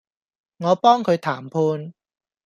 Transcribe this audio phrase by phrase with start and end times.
[0.57, 1.93] 我幫佢談判